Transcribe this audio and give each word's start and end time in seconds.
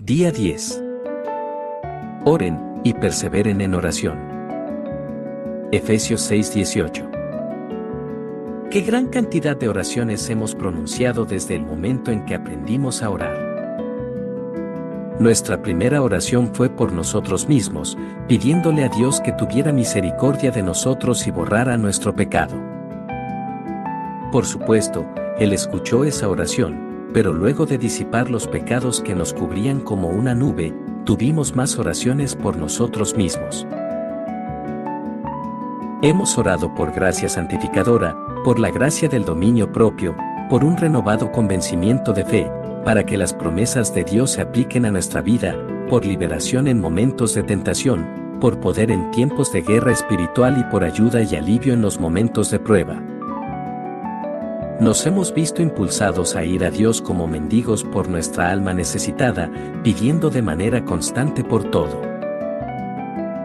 Día 0.00 0.30
10. 0.30 0.80
Oren 2.24 2.80
y 2.84 2.94
perseveren 2.94 3.60
en 3.60 3.74
oración. 3.74 4.16
Efesios 5.72 6.20
6:18. 6.30 7.10
Qué 8.70 8.82
gran 8.82 9.08
cantidad 9.08 9.56
de 9.56 9.68
oraciones 9.68 10.30
hemos 10.30 10.54
pronunciado 10.54 11.24
desde 11.24 11.56
el 11.56 11.66
momento 11.66 12.12
en 12.12 12.24
que 12.26 12.36
aprendimos 12.36 13.02
a 13.02 13.10
orar. 13.10 13.36
Nuestra 15.18 15.62
primera 15.62 16.00
oración 16.00 16.54
fue 16.54 16.70
por 16.70 16.92
nosotros 16.92 17.48
mismos, 17.48 17.98
pidiéndole 18.28 18.84
a 18.84 18.88
Dios 18.88 19.20
que 19.20 19.32
tuviera 19.32 19.72
misericordia 19.72 20.52
de 20.52 20.62
nosotros 20.62 21.26
y 21.26 21.32
borrara 21.32 21.76
nuestro 21.76 22.14
pecado. 22.14 22.54
Por 24.30 24.46
supuesto, 24.46 25.04
Él 25.40 25.52
escuchó 25.52 26.04
esa 26.04 26.28
oración, 26.28 26.87
pero 27.12 27.32
luego 27.32 27.66
de 27.66 27.78
disipar 27.78 28.30
los 28.30 28.46
pecados 28.46 29.00
que 29.00 29.14
nos 29.14 29.32
cubrían 29.32 29.80
como 29.80 30.08
una 30.08 30.34
nube, 30.34 30.74
tuvimos 31.04 31.56
más 31.56 31.78
oraciones 31.78 32.36
por 32.36 32.56
nosotros 32.56 33.16
mismos. 33.16 33.66
Hemos 36.02 36.38
orado 36.38 36.74
por 36.74 36.92
gracia 36.92 37.28
santificadora, 37.28 38.16
por 38.44 38.58
la 38.58 38.70
gracia 38.70 39.08
del 39.08 39.24
dominio 39.24 39.72
propio, 39.72 40.14
por 40.48 40.64
un 40.64 40.76
renovado 40.76 41.32
convencimiento 41.32 42.12
de 42.12 42.24
fe, 42.24 42.52
para 42.84 43.04
que 43.04 43.18
las 43.18 43.34
promesas 43.34 43.92
de 43.94 44.04
Dios 44.04 44.32
se 44.32 44.42
apliquen 44.42 44.86
a 44.86 44.90
nuestra 44.90 45.22
vida, 45.22 45.56
por 45.88 46.04
liberación 46.06 46.68
en 46.68 46.80
momentos 46.80 47.34
de 47.34 47.42
tentación, 47.42 48.06
por 48.40 48.60
poder 48.60 48.90
en 48.90 49.10
tiempos 49.10 49.52
de 49.52 49.62
guerra 49.62 49.92
espiritual 49.92 50.56
y 50.58 50.70
por 50.70 50.84
ayuda 50.84 51.22
y 51.22 51.34
alivio 51.34 51.72
en 51.72 51.82
los 51.82 51.98
momentos 51.98 52.50
de 52.50 52.60
prueba. 52.60 53.02
Nos 54.80 55.04
hemos 55.06 55.34
visto 55.34 55.60
impulsados 55.60 56.36
a 56.36 56.44
ir 56.44 56.64
a 56.64 56.70
Dios 56.70 57.02
como 57.02 57.26
mendigos 57.26 57.82
por 57.82 58.08
nuestra 58.08 58.52
alma 58.52 58.72
necesitada, 58.72 59.50
pidiendo 59.82 60.30
de 60.30 60.40
manera 60.40 60.84
constante 60.84 61.42
por 61.42 61.64
todo. 61.64 62.00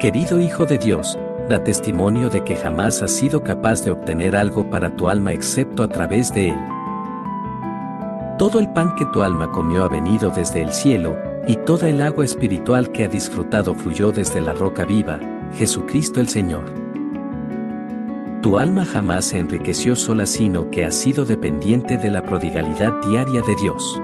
Querido 0.00 0.40
Hijo 0.40 0.64
de 0.64 0.78
Dios, 0.78 1.18
da 1.46 1.62
testimonio 1.62 2.30
de 2.30 2.42
que 2.44 2.56
jamás 2.56 3.02
has 3.02 3.10
sido 3.10 3.42
capaz 3.42 3.84
de 3.84 3.90
obtener 3.90 4.34
algo 4.34 4.70
para 4.70 4.96
tu 4.96 5.10
alma 5.10 5.34
excepto 5.34 5.82
a 5.82 5.88
través 5.88 6.32
de 6.32 6.48
Él. 6.48 6.58
Todo 8.38 8.58
el 8.58 8.72
pan 8.72 8.94
que 8.96 9.04
tu 9.12 9.22
alma 9.22 9.50
comió 9.52 9.84
ha 9.84 9.88
venido 9.88 10.30
desde 10.30 10.62
el 10.62 10.72
cielo, 10.72 11.14
y 11.46 11.56
toda 11.56 11.90
el 11.90 12.00
agua 12.00 12.24
espiritual 12.24 12.90
que 12.90 13.04
ha 13.04 13.08
disfrutado 13.08 13.74
fluyó 13.74 14.12
desde 14.12 14.40
la 14.40 14.54
roca 14.54 14.86
viva, 14.86 15.20
Jesucristo 15.52 16.20
el 16.20 16.28
Señor. 16.28 16.77
Tu 18.42 18.56
alma 18.56 18.84
jamás 18.84 19.24
se 19.24 19.38
enriqueció 19.38 19.96
sola 19.96 20.24
sino 20.24 20.70
que 20.70 20.84
ha 20.84 20.92
sido 20.92 21.24
dependiente 21.24 21.96
de 21.96 22.08
la 22.08 22.22
prodigalidad 22.22 22.92
diaria 23.08 23.42
de 23.42 23.56
Dios. 23.56 24.00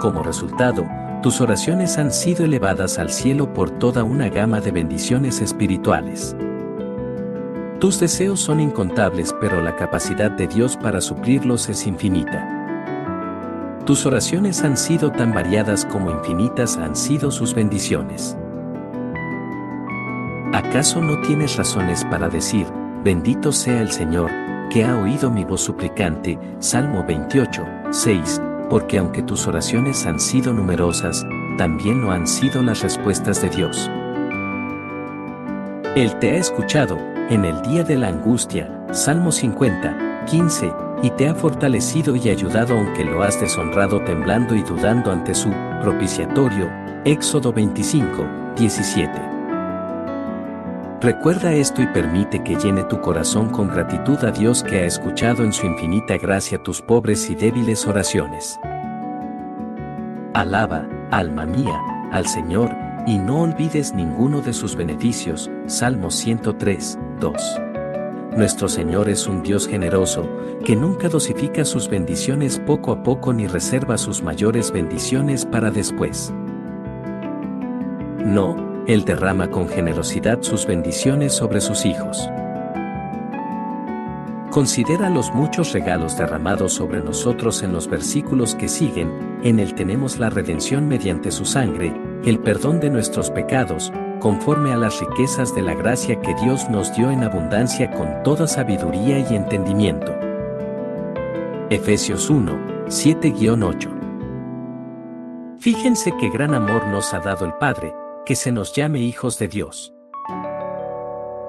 Como 0.00 0.22
resultado, 0.22 0.86
tus 1.20 1.40
oraciones 1.40 1.98
han 1.98 2.12
sido 2.12 2.44
elevadas 2.44 3.00
al 3.00 3.10
cielo 3.10 3.52
por 3.52 3.70
toda 3.70 4.04
una 4.04 4.28
gama 4.28 4.60
de 4.60 4.70
bendiciones 4.70 5.40
espirituales. 5.40 6.36
Tus 7.80 7.98
deseos 7.98 8.38
son 8.38 8.60
incontables 8.60 9.34
pero 9.40 9.60
la 9.60 9.74
capacidad 9.74 10.30
de 10.30 10.46
Dios 10.46 10.76
para 10.76 11.00
suplirlos 11.00 11.68
es 11.68 11.88
infinita. 11.88 12.52
Tus 13.84 14.06
oraciones 14.06 14.62
han 14.62 14.76
sido 14.76 15.10
tan 15.10 15.34
variadas 15.34 15.84
como 15.84 16.12
infinitas 16.12 16.76
han 16.76 16.94
sido 16.94 17.32
sus 17.32 17.52
bendiciones. 17.52 18.36
¿Acaso 20.56 21.02
no 21.02 21.20
tienes 21.20 21.58
razones 21.58 22.02
para 22.06 22.30
decir, 22.30 22.66
bendito 23.04 23.52
sea 23.52 23.82
el 23.82 23.92
Señor, 23.92 24.30
que 24.70 24.86
ha 24.86 24.96
oído 24.96 25.30
mi 25.30 25.44
voz 25.44 25.60
suplicante? 25.60 26.38
Salmo 26.60 27.04
28, 27.06 27.62
6, 27.90 28.40
porque 28.70 28.96
aunque 28.96 29.22
tus 29.22 29.46
oraciones 29.46 30.06
han 30.06 30.18
sido 30.18 30.54
numerosas, 30.54 31.26
también 31.58 32.00
lo 32.00 32.10
han 32.10 32.26
sido 32.26 32.62
las 32.62 32.80
respuestas 32.80 33.42
de 33.42 33.50
Dios. 33.50 33.90
Él 35.94 36.18
te 36.20 36.30
ha 36.30 36.36
escuchado, 36.36 36.96
en 37.28 37.44
el 37.44 37.60
día 37.60 37.84
de 37.84 37.96
la 37.96 38.08
angustia, 38.08 38.82
Salmo 38.92 39.32
50, 39.32 40.24
15, 40.24 40.72
y 41.02 41.10
te 41.10 41.28
ha 41.28 41.34
fortalecido 41.34 42.16
y 42.16 42.30
ayudado 42.30 42.78
aunque 42.78 43.04
lo 43.04 43.22
has 43.22 43.38
deshonrado 43.38 44.02
temblando 44.04 44.54
y 44.54 44.62
dudando 44.62 45.12
ante 45.12 45.34
su 45.34 45.50
propiciatorio, 45.82 46.70
Éxodo 47.04 47.52
25, 47.52 48.26
17. 48.56 49.35
Recuerda 51.00 51.52
esto 51.52 51.82
y 51.82 51.86
permite 51.88 52.42
que 52.42 52.56
llene 52.56 52.82
tu 52.84 53.02
corazón 53.02 53.50
con 53.50 53.68
gratitud 53.68 54.16
a 54.24 54.30
Dios 54.30 54.62
que 54.62 54.76
ha 54.76 54.86
escuchado 54.86 55.44
en 55.44 55.52
su 55.52 55.66
infinita 55.66 56.16
gracia 56.16 56.62
tus 56.62 56.80
pobres 56.80 57.28
y 57.28 57.34
débiles 57.34 57.86
oraciones. 57.86 58.58
Alaba, 60.32 60.88
alma 61.10 61.44
mía, 61.44 61.78
al 62.12 62.26
Señor, 62.26 62.74
y 63.06 63.18
no 63.18 63.42
olvides 63.42 63.92
ninguno 63.92 64.40
de 64.40 64.54
sus 64.54 64.74
beneficios. 64.74 65.50
Salmo 65.66 66.10
103, 66.10 66.98
2. 67.20 67.60
Nuestro 68.34 68.66
Señor 68.66 69.10
es 69.10 69.26
un 69.26 69.42
Dios 69.42 69.68
generoso, 69.68 70.26
que 70.64 70.76
nunca 70.76 71.10
dosifica 71.10 71.66
sus 71.66 71.90
bendiciones 71.90 72.58
poco 72.58 72.92
a 72.92 73.02
poco 73.02 73.34
ni 73.34 73.46
reserva 73.46 73.98
sus 73.98 74.22
mayores 74.22 74.72
bendiciones 74.72 75.44
para 75.44 75.70
después. 75.70 76.32
No, 78.24 78.75
él 78.86 79.04
derrama 79.04 79.50
con 79.50 79.68
generosidad 79.68 80.42
sus 80.42 80.66
bendiciones 80.66 81.32
sobre 81.34 81.60
sus 81.60 81.84
hijos. 81.84 82.30
Considera 84.50 85.10
los 85.10 85.34
muchos 85.34 85.72
regalos 85.72 86.16
derramados 86.16 86.72
sobre 86.72 87.02
nosotros 87.02 87.62
en 87.62 87.72
los 87.72 87.88
versículos 87.88 88.54
que 88.54 88.68
siguen, 88.68 89.38
en 89.42 89.58
Él 89.58 89.74
tenemos 89.74 90.18
la 90.18 90.30
redención 90.30 90.88
mediante 90.88 91.30
su 91.30 91.44
sangre, 91.44 91.92
el 92.24 92.38
perdón 92.38 92.80
de 92.80 92.88
nuestros 92.88 93.30
pecados, 93.30 93.92
conforme 94.18 94.72
a 94.72 94.76
las 94.76 94.98
riquezas 95.00 95.54
de 95.54 95.60
la 95.60 95.74
gracia 95.74 96.20
que 96.22 96.34
Dios 96.42 96.70
nos 96.70 96.94
dio 96.96 97.10
en 97.10 97.22
abundancia 97.22 97.90
con 97.90 98.22
toda 98.22 98.46
sabiduría 98.46 99.18
y 99.18 99.36
entendimiento. 99.36 100.14
Efesios 101.68 102.30
1, 102.30 102.86
7-8 102.86 103.90
Fíjense 105.58 106.14
qué 106.18 106.30
gran 106.30 106.54
amor 106.54 106.86
nos 106.86 107.12
ha 107.12 107.18
dado 107.18 107.44
el 107.44 107.52
Padre, 107.54 107.92
que 108.26 108.34
se 108.34 108.50
nos 108.50 108.74
llame 108.74 109.00
hijos 109.00 109.38
de 109.38 109.46
Dios. 109.46 109.94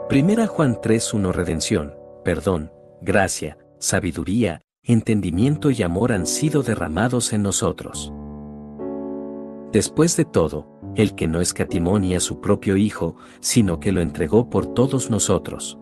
Primera 0.08 0.46
Juan 0.46 0.76
3.1 0.76 1.34
Redención, 1.34 1.96
perdón, 2.24 2.72
gracia, 3.02 3.58
sabiduría, 3.80 4.62
entendimiento 4.84 5.72
y 5.72 5.82
amor 5.82 6.14
han 6.14 6.28
sido 6.28 6.62
derramados 6.62 7.34
en 7.34 7.42
nosotros. 7.42 8.14
Después 9.72 10.16
de 10.16 10.26
todo, 10.26 10.80
el 10.96 11.16
que 11.16 11.28
no 11.28 11.42
escatimó 11.42 11.98
ni 12.00 12.16
a 12.16 12.20
su 12.20 12.40
propio 12.40 12.78
Hijo, 12.78 13.16
sino 13.40 13.80
que 13.80 13.92
lo 13.92 14.00
entregó 14.00 14.50
por 14.50 14.74
todos 14.74 15.10
nosotros. 15.10 15.80